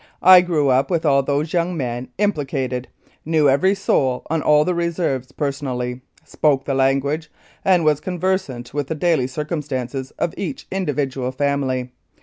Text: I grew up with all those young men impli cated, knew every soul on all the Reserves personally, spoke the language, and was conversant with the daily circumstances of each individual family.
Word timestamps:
I 0.23 0.41
grew 0.41 0.69
up 0.69 0.89
with 0.89 1.05
all 1.05 1.21
those 1.21 1.53
young 1.53 1.77
men 1.77 2.07
impli 2.17 2.47
cated, 2.47 2.85
knew 3.23 3.47
every 3.47 3.75
soul 3.75 4.25
on 4.31 4.41
all 4.41 4.65
the 4.65 4.73
Reserves 4.73 5.31
personally, 5.31 6.01
spoke 6.25 6.65
the 6.65 6.73
language, 6.73 7.29
and 7.63 7.85
was 7.85 8.01
conversant 8.01 8.73
with 8.73 8.87
the 8.87 8.95
daily 8.95 9.27
circumstances 9.27 10.09
of 10.17 10.33
each 10.37 10.65
individual 10.71 11.31
family. 11.31 11.91